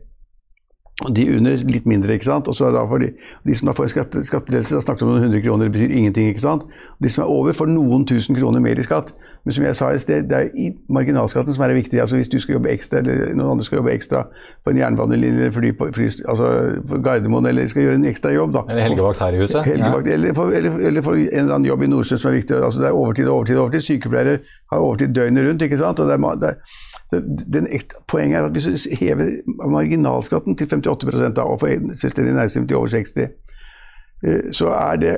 [1.07, 2.15] Og de under litt mindre.
[2.15, 2.49] ikke sant?
[2.49, 3.11] Og så da for de,
[3.47, 5.97] de som da får skatte, skattelettelse, da snakker vi om noen hundre kroner, det betyr
[5.99, 6.31] ingenting.
[6.31, 6.65] ikke sant?
[6.97, 9.13] Og de som er over, får noen tusen kroner mer i skatt.
[9.45, 12.03] Men som jeg sa i sted, det er marginalskatten som er det viktige.
[12.05, 14.23] Altså Hvis du skal jobbe ekstra, eller noen andre skal jobbe ekstra
[14.63, 16.53] på en jernbanelinje eller fly på, fly, altså
[16.89, 18.63] på Gardermoen, eller skal gjøre en ekstra jobb da.
[18.71, 19.67] Eller helgevakt her i huset.
[19.67, 20.15] Helgevakt, ja.
[20.15, 22.61] eller, for, eller, eller, for, en eller annen jobb i Nordsjøen som er viktig.
[22.61, 23.87] Altså Det er overtid, overtid, overtid.
[23.89, 24.39] Sykepleiere
[24.71, 25.67] har overtid døgnet rundt.
[25.67, 25.99] ikke sant?
[25.99, 26.81] Og det er, det er
[27.13, 27.69] den,
[28.09, 29.31] poenget er at hvis du hever
[29.69, 35.17] marginalskatten til 58 da, og får selvstendig næringsdrivende til over 60 eh, så er det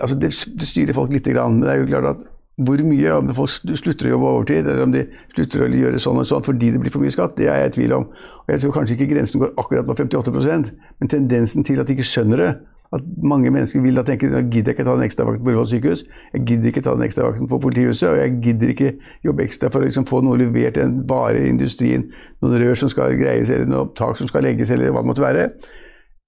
[0.00, 1.54] altså det, det styrer folk grann.
[1.54, 4.84] Men det er jo klart at hvor mye, om folk slutter å jobbe overtid, eller
[4.84, 7.48] om de slutter å gjøre sånn og sånn fordi det blir for mye skatt, det
[7.48, 8.04] er jeg i tvil om.
[8.42, 11.96] Og Jeg tror kanskje ikke grensen går akkurat på 58% men tendensen til at de
[11.96, 12.50] ikke skjønner det,
[12.92, 16.04] at mange mennesker vil da tenke jeg gidder ikke ta den ekstravakten på Ullevål sykehus,
[16.34, 18.90] jeg gidder ikke ta den ekstravakten på politihuset, og jeg gidder ikke
[19.24, 22.08] jobbe ekstra for å liksom få noe levert en vare i industrien,
[22.44, 25.24] noen rør som skal greies, eller noe tak som skal legges, eller hva det måtte
[25.24, 25.46] være.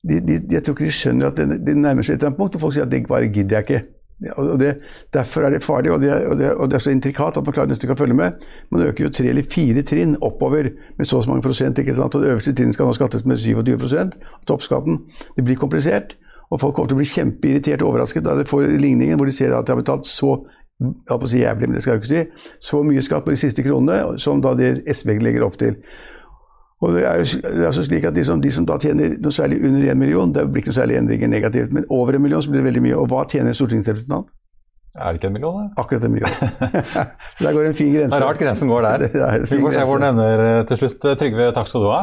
[0.05, 2.67] De, de, jeg tror ikke de skjønner at det, det nærmer seg et punkt hvor
[2.67, 3.85] folk sier at det bare gidder jeg ikke.
[4.37, 4.75] Og det,
[5.13, 7.53] Derfor er det farlig, og det, og, det, og det, er så intrikat at man
[7.53, 8.45] klarer nesten ikke å følge med.
[8.73, 11.79] Man øker jo tre eller fire trinn oppover med så og så mange prosent.
[11.79, 12.15] ikke sant?
[12.15, 14.15] Og Det øverste trinnet skal nå skattes med 27%
[14.47, 15.01] toppskatten.
[15.37, 16.17] Det blir komplisert,
[16.55, 19.35] og folk kommer til å bli kjempeirritert og overrasket da de får ligningen hvor de
[19.35, 20.37] ser at de har betalt så
[20.83, 23.33] jeg på å si jævlig, men det skal jeg ikke si, så mye skatt på
[23.35, 25.79] de siste kronene som da det SV legger opp til.
[26.83, 29.15] Og det er jo det er altså slik at de som, de som, da tjener
[29.23, 31.73] noe særlig under én million, det blir ikke noe særlig endringer negativt.
[31.73, 32.97] Men over en million så blir det veldig mye.
[32.99, 34.29] Og hva tjener en stortingsrepresentant?
[34.99, 35.83] Er det ikke en million, da?
[35.83, 36.35] Akkurat en million.
[37.45, 38.13] der går en fin grense.
[38.13, 39.07] Det er rart grensen går der.
[39.51, 41.09] Vi får se hvor den ender eh, til slutt.
[41.23, 42.03] Trygve, takk skal du ha.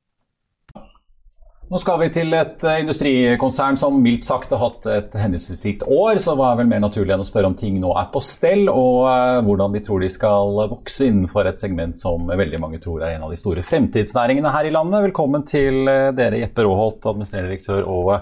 [1.71, 6.17] Nå skal vi til et eh, industrikonsern som mildt sagt har hatt et hendelsesrikt år,
[6.19, 8.65] så hva er vel mer naturlig enn å spørre om ting nå er på stell,
[8.67, 13.05] og uh, hvordan de tror de skal vokse innenfor et segment som veldig mange tror
[13.07, 15.07] er en av de store fremtidsnæringene her i landet.
[15.07, 18.13] Velkommen til uh, dere, Jeppe Råholt, administrerende direktør, og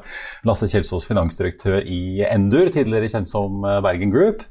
[0.45, 4.45] Lasse Kjelsås, finansdirektør i Endur, tidligere kjent som Bergen Group.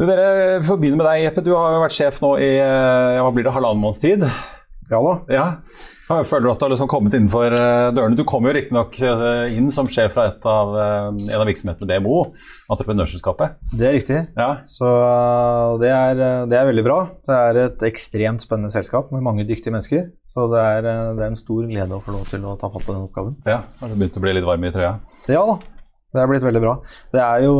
[0.00, 1.44] Du, dere får begynne med deg, Jeppe.
[1.44, 4.24] Du har jo vært sjef nå i ja, hva blir det, halvannen måneds tid.
[4.88, 5.18] Ja da.
[5.28, 5.50] Ja.
[6.08, 7.54] Jeg føler at du har liksom kommet innenfor
[7.94, 8.16] dørene?
[8.18, 8.96] Du kom jo riktignok
[9.54, 10.72] inn som sjef fra av,
[11.14, 12.16] en av virksomhetene BMO,
[12.74, 13.54] entreprenørselskapet.
[13.70, 14.18] Det er riktig.
[14.36, 14.48] Ja.
[14.68, 14.88] Så
[15.80, 16.18] det er,
[16.50, 16.98] det er, veldig bra.
[17.28, 20.10] Det er et ekstremt spennende selskap med mange dyktige mennesker.
[20.32, 20.86] Så det er,
[21.16, 23.36] det er en stor glede å få lov til å ta fatt på den oppgaven.
[23.48, 24.96] Ja, Har du begynt å bli litt varm i trøya?
[25.30, 25.58] Ja da.
[26.12, 26.74] Det er blitt veldig bra.
[27.12, 27.54] Det er jo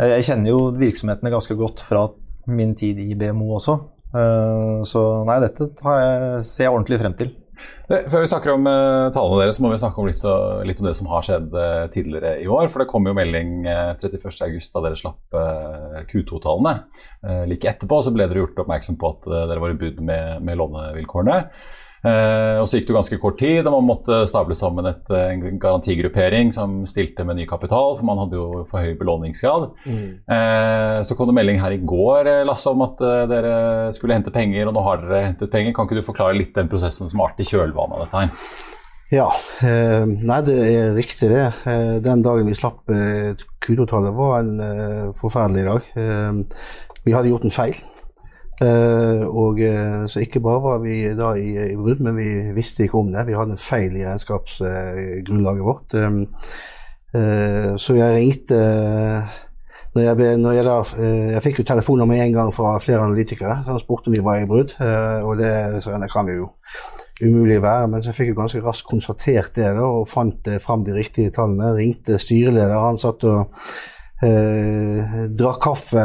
[0.00, 2.06] Jeg kjenner jo virksomhetene ganske godt fra
[2.48, 3.76] min tid i BMO også.
[4.10, 7.30] Så nei, dette jeg, ser jeg ordentlig frem til.
[7.90, 10.32] Før vi snakker om uh, tallene deres, så må vi snakke om litt, så,
[10.66, 11.52] litt om det som har skjedd
[11.94, 12.70] tidligere i år.
[12.70, 16.74] For det kom jo melding uh, 31.8 da dere slapp uh, Q2-tallene.
[17.50, 20.60] like etterpå så ble dere gjort oppmerksom på at dere var i bud med, med
[20.62, 21.38] lånevilkårene.
[22.00, 25.04] Eh, og Så gikk det jo ganske kort tid, og man måtte stable sammen et,
[25.10, 29.70] en garantigruppering som stilte med ny kapital, for man hadde jo for høy belåningsgrad.
[29.84, 30.08] Mm.
[30.24, 33.54] Eh, så kom det melding her i går Lasse, om at eh, dere
[33.96, 35.76] skulle hente penger, og nå har dere hentet penger.
[35.76, 38.68] Kan ikke du forklare litt den prosessen som har vært i kjølvannet av dette her?
[39.10, 39.26] Ja,
[39.66, 41.46] eh, nei det er riktig det.
[41.66, 45.88] Eh, den dagen vi slapp eh, Q2-tallet var en forferdelig dag.
[47.04, 47.74] vi hadde gjort en feil.
[48.60, 52.84] Uh, og uh, Så ikke bare var vi da i, i brudd, men vi visste
[52.84, 53.24] ikke om det.
[53.28, 55.96] Vi hadde en feil i regnskapsgrunnlaget uh, vårt.
[55.96, 56.26] Um,
[57.80, 58.58] så jeg ringte
[59.96, 60.74] når jeg, ble, når jeg, da,
[61.34, 64.38] jeg fikk jo telefoner med en gang fra flere analytikere som spurte om vi var
[64.38, 64.76] i brudd.
[64.78, 65.50] og det,
[65.82, 66.46] det kan vi jo
[67.24, 67.88] umulig være.
[67.90, 71.72] Men så fikk jeg ganske raskt konstatert det da, og fant fram de riktige tallene.
[71.80, 72.78] Ringte styreleder.
[72.78, 73.58] Han satt og
[74.26, 76.04] eh, drakk kaffe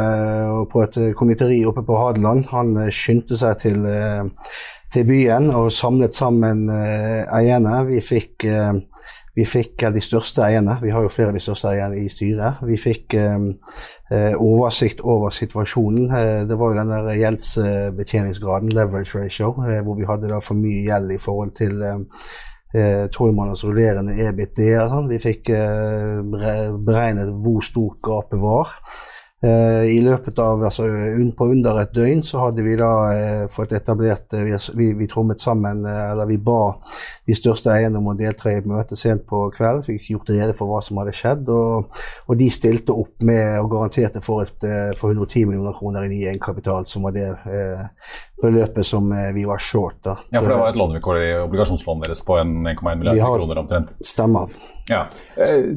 [0.72, 2.48] på et konditori oppe på Hadeland.
[2.52, 4.24] Han eh, skyndte seg til, eh,
[4.92, 7.82] til, byen og samlet sammen eh, eierne.
[7.90, 8.46] Vi fikk,
[9.36, 12.62] vi fikk de største eierne, vi har jo flere av de største eierne i styret.
[12.64, 13.16] Vi fikk
[14.38, 16.46] oversikt over situasjonen.
[16.48, 21.12] det var jo den der gjeldsbetjeningsgraden, leverage ratio, hvor vi hadde da for mye gjeld
[21.12, 21.82] i forhold til
[22.72, 24.58] tolvmåneders rullerende EBIT.
[24.90, 25.10] Sånn.
[25.10, 28.74] Vi fikk eh, beregnet hvor stort gapet var.
[29.44, 30.86] Eh, I løpet av altså,
[31.36, 35.42] På under et døgn så hadde vi da eh, fått etablert eh, vi, vi, trommet
[35.44, 36.70] sammen, eller vi ba
[37.28, 39.84] de største eierne om å delta i møtet sent på kvelden.
[39.84, 41.50] Fikk gjort rede for hva som hadde skjedd.
[41.52, 44.64] Og, og de stilte opp med og garanterte for, et,
[44.96, 47.84] for 110 millioner kroner i ny egenkapital, som var det eh,
[48.40, 50.00] beløpet som vi var short.
[50.06, 50.16] da.
[50.30, 53.94] Ja, for det var et lånevilkår i obligasjonslånet deres på 1,1 milliarder kroner omtrent?
[54.00, 54.56] Stemmer.
[54.90, 55.02] Ja.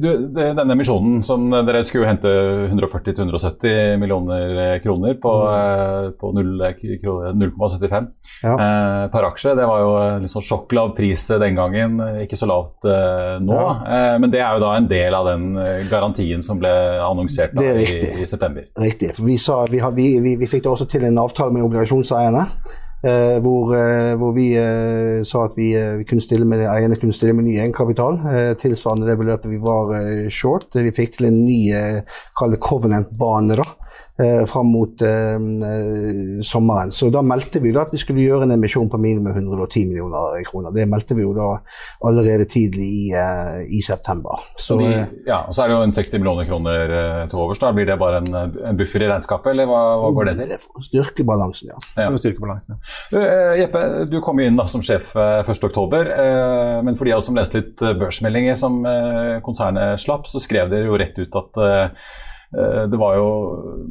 [0.00, 2.30] Du, denne emisjonen som dere skulle hente
[2.70, 6.12] 140-170 millioner kroner på, mm.
[6.20, 8.08] på 0,75
[8.42, 8.54] ja.
[8.54, 9.54] eh, per aksje.
[9.58, 13.56] Det var jo litt sånn sjokklav pris den gangen, ikke så lavt eh, nå.
[13.56, 13.70] Ja.
[13.96, 16.72] Eh, men det er jo da en del av den eh, garantien som ble
[17.04, 17.86] annonsert da, i,
[18.22, 18.68] i, september.
[18.80, 19.14] Riktig.
[19.16, 22.46] for vi, sa, vi, vi, vi, vi fikk da også til en avtale med obligasjonseierne.
[23.00, 27.16] Eh, hvor, eh, hvor, vi eh, sa at vi, vi, kunne stille med, eierne kunne
[27.16, 28.18] stille med ny egenkapital,
[28.60, 29.94] tilsvarende det beløpet vi var
[30.28, 30.68] short.
[30.76, 32.02] Vi fikk til en ny eh,
[32.36, 33.56] covenant-bane.
[33.56, 33.64] da,
[34.20, 35.38] eh, fram mot eh,
[36.46, 36.90] sommeren.
[36.90, 40.44] Så da meldte vi da at vi skulle gjøre en emisjon på minimum 110 millioner
[40.48, 40.74] kroner.
[40.74, 41.48] Det meldte vi jo da
[42.06, 44.40] allerede tidlig i, eh, i september.
[44.56, 47.42] Så, de, eh, ja, og så er det jo en 60 millioner kroner eh, til
[47.42, 47.60] overs.
[47.62, 47.72] da.
[47.76, 50.54] Blir det bare en, en, buffer i regnskapet, eller hva, hva går det til?
[50.54, 51.80] Det styrker balansen, ja.
[51.96, 52.08] ja.
[52.20, 52.80] Styrker balansen, ja.
[53.10, 57.22] Uh, Jeppe, du kom inn da som sjef uh, 1.10, uh, men for de av
[57.22, 58.80] oss som leste litt børsmeldinger som
[59.44, 61.58] konsernet slapp, så skrev dere jo rett ut at
[62.50, 63.26] det jo,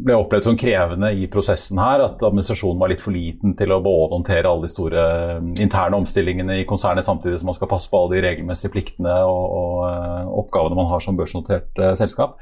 [0.03, 3.79] ble opplevd som krevende i prosessen her at administrasjonen var litt for liten til å
[3.83, 5.05] både håndtere alle de store
[5.37, 9.15] eh, interne omstillingene i konsernet, samtidig som man skal passe på alle de regelmessige pliktene
[9.23, 12.35] og, og uh, oppgavene man har som børsnotert selskap.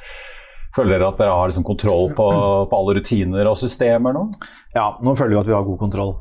[0.74, 2.26] Føler dere at dere har liksom kontroll på,
[2.70, 4.26] på, alle rutiner og systemer nå?
[4.74, 6.14] Ja, nå føler vi at vi har god kontroll.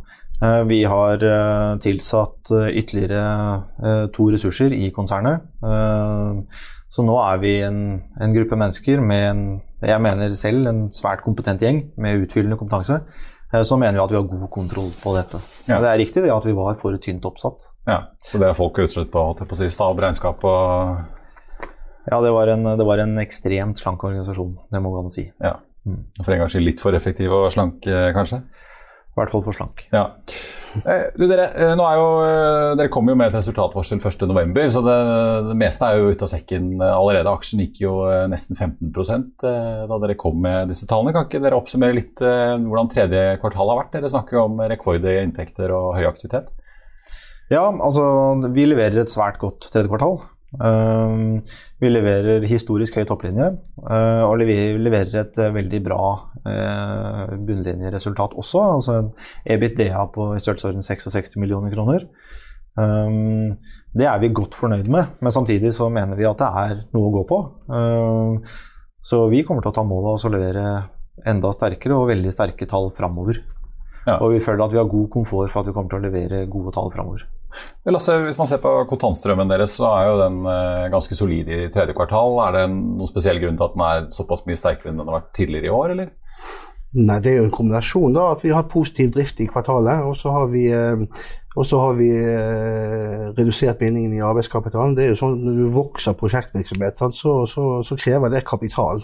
[0.69, 1.23] Vi har
[1.81, 5.45] tilsatt ytterligere to ressurser i konsernet.
[6.93, 7.81] Så nå er vi en,
[8.21, 9.41] en gruppe mennesker med en,
[9.87, 13.01] jeg mener selv en svært kompetent gjeng med utfyllende kompetanse.
[13.53, 15.41] Eh, så mener vi at vi har god kontroll på dette.
[15.69, 15.81] Ja.
[15.83, 17.69] Det er riktig det at vi var for tynt oppsatt.
[17.87, 20.97] Ja, Så det er folk rett og slett på, si, stab, regnskap og
[22.07, 25.15] Ja, det var, en, det var, en, ekstremt slank organisasjon, det må gå an å
[25.15, 25.25] si.
[25.43, 25.57] Ja.
[25.87, 26.03] Mm.
[26.19, 28.41] For en gangs skyld litt for effektiv og slank, kanskje?
[29.17, 29.87] I hvert fall for slank.
[29.97, 30.11] Ja.
[30.85, 34.97] Eh, du, dere, eh, jo, eh, dere kommer jo med et resultatvarsel 1.11, så det,
[35.49, 37.33] det, meste er jo ute av sekken allerede.
[37.33, 37.95] Aksjen gikk jo
[38.29, 41.15] nesten 15 eh, da dere kom med disse tallene.
[41.17, 43.97] Kan ikke dere oppsummere litt hvordan tredje kvartal har vært?
[43.97, 46.53] Dere snakker jo om rekord i inntekter og høy aktivitet.
[47.49, 48.05] Ja, altså
[48.53, 50.21] vi leverer et svært godt tredje kvartal.
[50.57, 51.43] Uh,
[51.83, 53.51] vi leverer historisk høy topplinje,
[53.85, 56.01] uh, og vi leverer et uh, veldig bra
[56.47, 58.61] bunnlinjeresultat også.
[58.77, 59.09] Altså en
[59.57, 62.07] EBITDA på i størrelsesorden 66 millioner kroner.
[62.79, 63.57] Um,
[63.97, 67.09] det er vi godt fornøyd med, men samtidig så mener vi at det er noe
[67.09, 67.41] å gå på.
[69.03, 70.67] så vi kommer til å ta mål av oss å levere
[71.27, 73.41] enda sterkere og veldig sterke tall framover.
[74.07, 74.21] Ja.
[74.21, 76.45] Og vi føler at vi har god komfort for at vi kommer til å levere
[76.51, 77.27] gode tall framover.
[77.89, 81.61] Lasse, hvis man ser på kontantstrømmen deres, så er jo den eh, ganske solid i
[81.73, 82.39] tredje kvartal.
[82.47, 85.21] Er det noen spesiell grunn til at den er såpass mye sterkere enn den har
[85.21, 86.15] vært tidligere i år, eller?
[86.97, 88.13] Nei, Det er jo en kombinasjon.
[88.13, 90.05] da, at Vi har positiv drift i kvartalet.
[90.05, 90.97] Og så har vi, eh,
[91.57, 94.95] har vi eh, redusert bindingen i arbeidskapitalen.
[94.97, 99.01] Det er jo sånn Når du vokser prosjektvirksomhet, så, så, så, krever det kapital.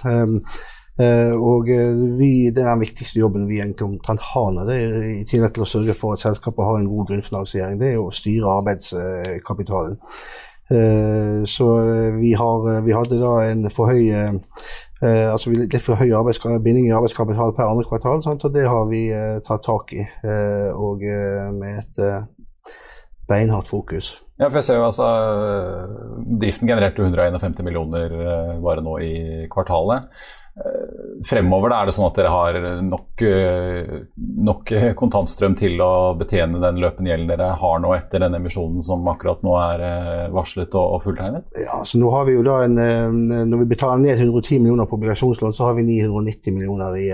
[1.01, 4.67] Uh, og uh, vi, Det er den viktigste jobben vi egentlig omtrent har nå.
[4.69, 7.95] det er I tillegg til å sørge for at selskapet har en god grunnfinansiering, det
[7.95, 9.97] er å styre arbeidskapitalen.
[10.73, 11.69] Uh, så
[12.19, 14.13] vi, har, vi, hadde da en for høy
[15.03, 16.13] altså litt for høy
[16.63, 18.45] binding i arbeidskapital per andre kvartal, sant?
[18.47, 19.09] og det har vi
[19.43, 20.05] tatt tak i.
[20.77, 21.03] og
[21.57, 21.99] med et
[23.27, 24.13] beinhardt fokus.
[24.39, 25.09] Ja, for jeg ser jo altså
[26.39, 28.15] Driften genererte 151 millioner
[28.63, 29.17] bare nå i
[29.51, 30.07] kvartalet.
[30.53, 33.93] Eh, fremover er det sånn at dere har nok, eh,
[34.49, 39.07] nok, kontantstrøm til å betjene den løpende gjelden dere har nå etter den emisjonen som
[39.09, 39.87] akkurat nå er
[40.33, 41.45] varslet varslet og, fulltegnet?
[41.65, 42.77] Ja, så nå har vi jo da en,
[43.49, 47.09] Når vi betaler ned 110 millioner på obligasjonslån, så har vi 990 millioner i,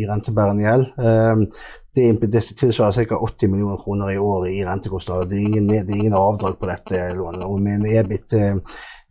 [0.00, 1.58] i rentebærende gjeld.
[1.94, 3.16] Det, det tilsvarer ca.
[3.16, 5.28] 80 millioner kroner i året i rentekostnader.
[5.30, 7.44] Det er ingen, det er ingen avdrag på dette lånet.
[7.46, 8.34] Og med en EBIT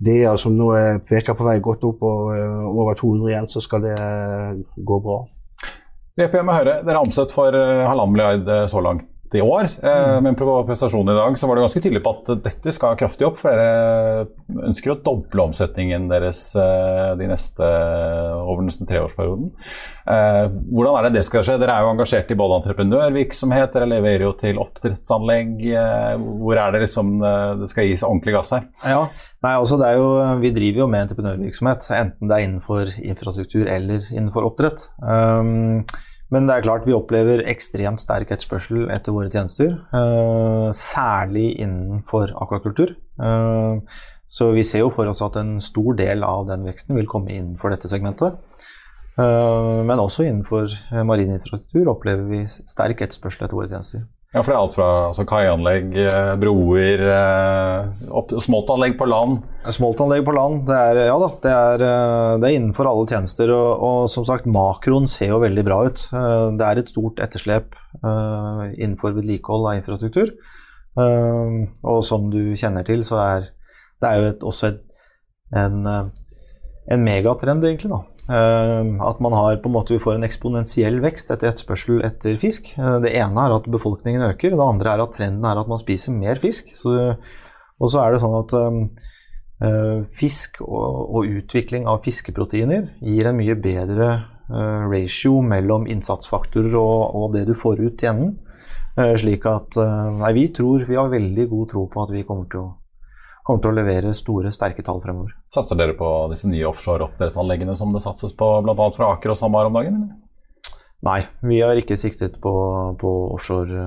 [0.03, 0.71] DA som nå
[1.07, 4.99] peker på vei godt opp og eh, over 200 igjen, så skal det eh, gå
[5.05, 5.21] bra.
[6.19, 9.69] VP med Høyre, dere er omsatt for eh, halvannen milliard så langt i år.
[9.81, 12.97] Eh, men på prestasjonen i dag så var det ganske tydelig på at dette skal
[12.99, 13.39] kraftig opp.
[13.41, 14.27] For dere
[14.67, 17.69] ønsker å doble omsetningen deres eh, de neste,
[18.43, 19.51] over nesten treårsperioden.
[20.05, 21.59] Eh, hvordan er det det skal skje?
[21.61, 25.59] Dere er jo engasjert i både entreprenørvirksomhet, dere leverer jo til oppdrettsanlegg.
[26.43, 27.13] Hvor er det liksom
[27.61, 28.67] det skal gis ordentlig gass her?
[28.87, 29.05] Ja,
[29.43, 30.09] Nei, altså det er jo,
[30.39, 34.85] Vi driver jo med entreprenørvirksomhet, enten det er innenfor infrastruktur eller innenfor oppdrett.
[35.03, 35.83] Um,
[36.33, 39.75] men det er klart vi opplever ekstremt sterk etterspørsel etter våre tjenester.
[39.93, 42.95] Uh, særlig innenfor akvakultur.
[43.21, 43.77] Uh,
[44.33, 47.35] så vi ser jo for oss at en stor del av den veksten vil komme
[47.35, 48.39] innenfor dette segmentet.
[49.13, 50.73] Uh, men også innenfor
[51.05, 54.07] marin infrastruktur opplever vi sterk etterspørsel etter våre tjenester.
[54.33, 59.43] Ja, for det er alt fra altså, kaianlegg, eh, broer, eh, smoltanlegg på land?
[59.75, 63.53] Smoltanlegg på land, det er, ja da, det er, eh, det er innenfor alle tjenester.
[63.53, 66.07] Og, og, som sagt, makroen ser jo veldig bra ut.
[66.57, 70.33] Det er et stort etterslep innenfor vedlikehold av infrastruktur.
[70.97, 73.51] Og som du kjenner til, så er
[74.01, 74.81] det er jo et, også et,
[75.61, 77.93] en, en megatrend, egentlig.
[77.93, 82.37] da at man har på en måte, vi får en eksponentiell vekst etter etterspørsel etter
[82.39, 82.69] fisk.
[82.77, 85.81] Eh, det ene er at befolkningen øker, det andre er at trenden er at man
[85.81, 86.71] spiser mer fisk.
[86.79, 87.17] Så,
[87.79, 93.39] og så er det sånn at øh, fisk og, og, utvikling av fiskeproteiner gir en
[93.41, 94.07] mye bedre
[94.47, 98.39] øh, ratio mellom innsatsfaktorer og, og, det du får ut i enden.
[98.93, 102.59] Slik at Nei, vi tror, vi har veldig god tro på at vi kommer til
[102.61, 102.67] å
[103.43, 105.33] kommer til å levere store, sterke tall fremover.
[105.53, 108.89] Satser dere på disse nye offshore oppdrettsanleggene som det satses på bl.a.
[108.95, 109.99] fra Aker og SalMar om dagen?
[110.01, 110.79] Eller?
[111.03, 112.53] Nei, vi har ikke siktet på,
[112.99, 113.83] på offshore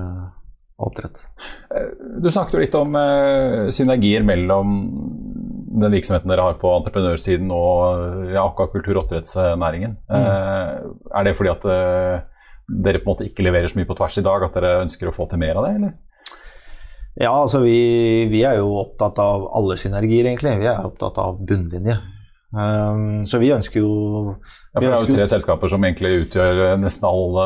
[0.77, 1.23] oppdrett.
[1.73, 1.89] Eh,
[2.21, 4.77] du snakket jo litt om uh, synergier mellom
[5.81, 9.97] den virksomheten dere har på entreprenørsiden og ja, akvakultur- og oppdrettsnæringen.
[10.09, 10.93] Mm.
[11.19, 11.67] Er det fordi at
[12.67, 15.09] dere på en måte ikke leverer så mye på tvers i dag, at dere ønsker
[15.09, 15.93] å få til mer av det, eller?
[17.17, 20.53] Ja, altså vi, vi, er jo opptatt av alle synergier, egentlig.
[20.61, 21.97] Vi er opptatt av bunnlinje.
[22.47, 23.89] Um, så vi ønsker jo
[24.31, 27.43] ja, for Det er jo tre selskaper som egentlig utgjør nesten alle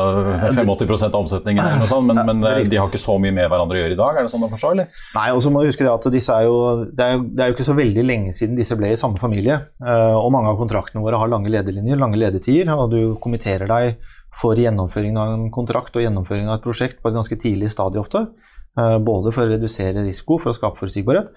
[0.54, 3.96] 85% av omsetningen, sånt, men, men, de har ikke så mye med hverandre å gjøre
[3.96, 4.20] i dag?
[4.20, 4.70] Er det sånn å forstå?
[4.76, 5.00] eller?
[5.16, 6.56] Nei, og så må du huske det at disse er jo,
[6.86, 9.58] det er, det er jo ikke så veldig lenge siden disse ble i samme familie.
[9.82, 13.96] Og mange av kontraktene våre har lange lederlinjer, lange ledetider, og du kommenterer deg
[14.38, 18.00] for gjennomføringen av en kontrakt og gjennomføringen av et prosjekt på et ganske tidlig stadie
[18.00, 18.28] ofte.
[18.72, 21.28] Eh, både for å redusere risiko, for å skape forutsigbarhet,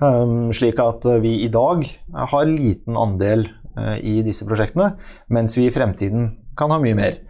[0.00, 1.84] eh, slik at vi i dag
[2.32, 3.44] har liten andel
[3.76, 4.94] eh, i disse prosjektene,
[5.28, 7.20] mens vi i fremtiden kan ha mye mer.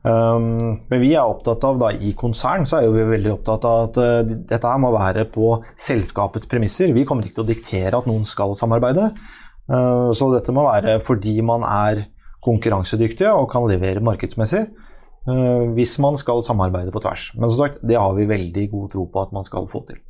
[0.00, 3.98] Men vi er opptatt av, da, i konsern så er vi veldig opptatt av at
[4.48, 6.94] dette her må være på selskapets premisser.
[6.96, 9.10] Vi kommer ikke til å diktere at noen skal samarbeide.
[9.68, 12.06] Så dette må være fordi man er
[12.40, 14.70] konkurransedyktige og kan levere markedsmessig.
[15.28, 17.30] Eh, hvis man skal samarbeide på tvers.
[17.36, 20.00] Men som sagt, det har vi veldig god tro på at man skal få til.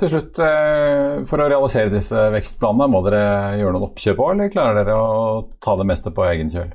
[0.00, 4.52] Til slutt, eh, For å realisere disse vekstplanene, må dere gjøre noen oppkjøp òg, eller
[4.52, 6.72] klarer dere å ta det meste på egen kjøl?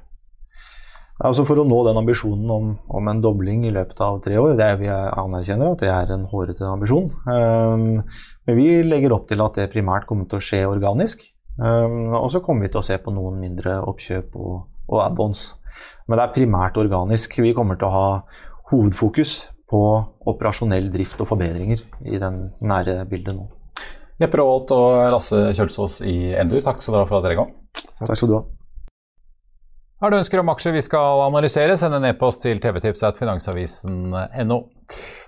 [1.23, 4.57] Altså For å nå den ambisjonen om, om, en dobling i løpet av tre år,
[4.59, 7.07] det er vi anerkjenner at det er en hårete ambisjon.
[7.25, 8.03] Um,
[8.45, 11.23] men vi legger opp til at det primært kommer til å skje organisk.
[11.57, 15.53] Um, og så kommer vi til å se på noen mindre oppkjøp og, og add-ons.
[16.05, 17.39] Men det er primært organisk.
[17.41, 18.09] Vi kommer til å ha
[18.71, 19.37] hovedfokus
[19.69, 19.81] på
[20.29, 23.47] operasjonell drift og forbedringer i den nære bildet nå.
[24.21, 27.49] Jeppe Raalt og Lasse Kjølsås i Endur, takk skal dere ha for at dere kom.
[27.99, 28.43] Takk skal du ha.
[30.03, 34.57] Har du ønsker om aksjer vi skal analysere, send en e-post til tvtips.finansavisen.no.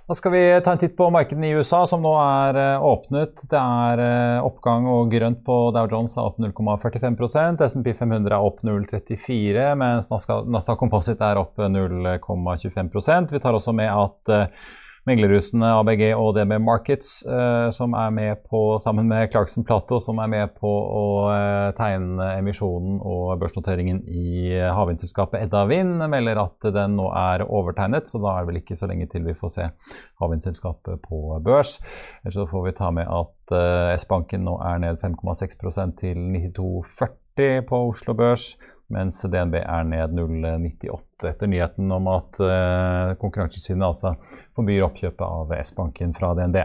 [0.07, 3.41] Da skal vi ta en titt på markedene i USA, som nå er eh, åpnet.
[3.51, 8.39] Det er eh, oppgang og grønt på Dow Jones er opp 0,45% SMP 500 er
[8.39, 14.71] opp 0,34 mens Nasdaq Composite er opp 0,25% Vi tar også med at eh,
[15.07, 20.19] meglerhusene ABG og DB Markets, eh, som er med på, sammen med Clarkson Plato, som
[20.23, 26.43] er med på å eh, tegne emisjonen og børsnoteringen i eh, havvindselskapet Edda Vind, melder
[26.43, 29.37] at den nå er overtegnet, så da er det vel ikke så lenge til vi
[29.37, 29.69] får se
[30.23, 31.77] havvindselskapet på børs.
[32.23, 33.57] Ellers så får vi ta med at
[34.01, 38.55] S-banken nå er ned 5,6% til 92,40 på Oslo Børs
[38.93, 44.13] mens DNB er ned 0,98 etter nyheten om at eh, Konkurransetilsynet altså
[44.55, 46.59] forbyr oppkjøpet av S-banken fra DNB.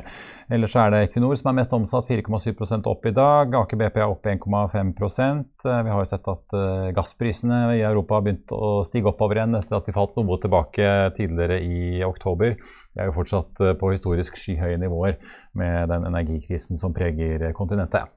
[0.54, 3.56] Ellers er det Equinor som er mest omsatt, 4,7 opp i dag.
[3.62, 8.20] Aker BP er opp 1,5 uh, Vi har jo sett at eh, gassprisene i Europa
[8.20, 12.54] har begynt å stige oppover igjen etter at de falt noe tilbake tidligere i oktober.
[12.92, 15.18] Vi er jo fortsatt uh, på historisk skyhøye nivåer
[15.58, 18.14] med den energikrisen som preger kontinentet.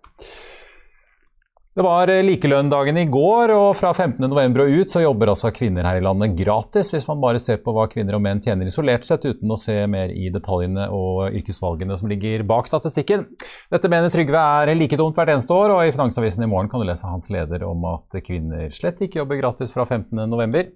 [1.75, 4.53] Det var eh, likelønndagen i går, og fra 15.11.
[4.63, 7.73] og ut så jobber altså kvinner her i landet gratis, hvis man bare ser på
[7.75, 11.99] hva kvinner og menn tjener isolert sett, uten å se mer i detaljene og yrkesvalgene
[11.99, 13.27] som ligger bak statistikken.
[13.75, 16.79] Dette mener Trygve er like dumt hvert eneste år, og i Finansavisen i morgen kan
[16.79, 20.71] du lese hans leder om at kvinner slett ikke jobber gratis fra 15.11.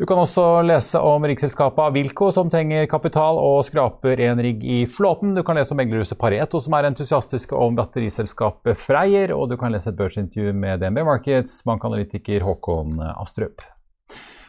[0.00, 4.78] Du kan også lese om riggselskapet Avilco, som trenger kapital og skraper en rigg i
[4.88, 5.34] flåten.
[5.36, 9.34] Du kan lese om meglerhuset Pareto, som er entusiastiske om batteriselskapet Freyr.
[9.36, 13.60] Og du kan lese et børsintervju med DNB Markets bankanalytiker Håkon Astrup.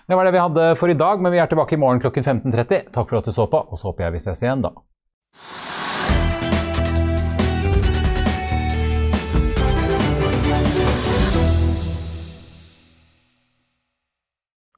[0.07, 2.23] Det var det vi hadde for i dag, men vi er tilbake i morgen klokken
[2.23, 2.87] 15.30.
[2.95, 4.71] Takk for at du så på, og så håper jeg vi ses igjen da.